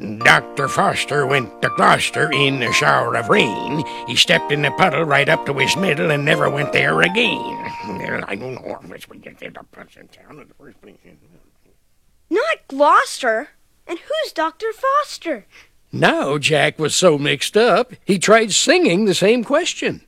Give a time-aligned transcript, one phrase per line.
[0.00, 0.66] Dr.
[0.66, 3.84] Foster went to Gloucester in a shower of rain.
[4.06, 8.24] He stepped in a puddle right up to his middle and never went there again.
[8.26, 10.96] I don't know which we get there to town in the first place.
[12.30, 13.50] Not Gloucester.
[13.86, 14.72] And who's Dr.
[14.72, 15.44] Foster?
[15.92, 20.02] Now Jack was so mixed up, he tried singing the same question.